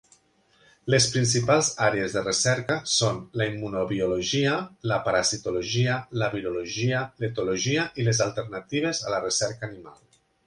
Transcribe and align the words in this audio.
Les 0.91 1.05
principals 1.15 1.67
àrees 1.87 2.15
de 2.19 2.21
recerca 2.23 2.77
són 2.93 3.19
la 3.41 3.45
immunobiologia, 3.51 4.55
la 4.93 4.97
parasitologia, 5.09 5.97
la 6.23 6.29
virologia, 6.37 7.03
l'etologia 7.25 7.83
i 8.01 8.07
les 8.09 8.23
alternatives 8.29 9.03
a 9.09 9.13
la 9.17 9.21
recerca 9.27 9.71
animal. 9.73 10.01